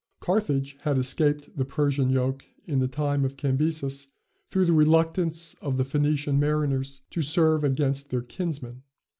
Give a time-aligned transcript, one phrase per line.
[0.19, 4.07] Carthage had escaped the Persian yoke in the time of Cambyses,
[4.47, 8.81] through the reluctance of the Phoenician mariners to serve against their kinsmen.